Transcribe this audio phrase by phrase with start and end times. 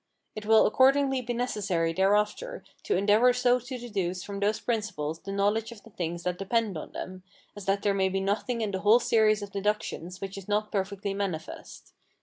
[0.35, 5.31] It will accordingly be necessary thereafter to endeavour so to deduce from those principles the
[5.31, 7.21] knowledge of the things that depend on them,
[7.55, 10.71] as that there may be nothing in the whole series of deductions which is not
[10.71, 11.93] perfectly manifest.